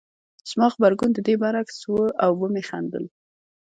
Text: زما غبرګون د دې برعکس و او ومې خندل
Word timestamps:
زما 0.49 0.67
غبرګون 0.73 1.11
د 1.13 1.19
دې 1.27 1.35
برعکس 1.41 1.77
و 1.89 1.93
او 2.23 2.31
ومې 2.41 2.63
خندل 2.69 3.05